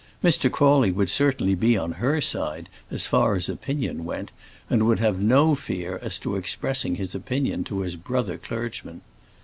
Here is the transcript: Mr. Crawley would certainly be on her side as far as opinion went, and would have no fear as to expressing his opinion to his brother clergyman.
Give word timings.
Mr. 0.23 0.51
Crawley 0.51 0.89
would 0.89 1.11
certainly 1.11 1.53
be 1.53 1.77
on 1.77 1.91
her 2.01 2.19
side 2.19 2.69
as 2.89 3.05
far 3.05 3.35
as 3.35 3.47
opinion 3.47 4.03
went, 4.03 4.31
and 4.67 4.87
would 4.87 4.97
have 4.97 5.19
no 5.21 5.53
fear 5.53 5.99
as 6.01 6.17
to 6.17 6.37
expressing 6.37 6.95
his 6.95 7.13
opinion 7.13 7.63
to 7.63 7.81
his 7.81 7.95
brother 7.97 8.39
clergyman. 8.39 9.01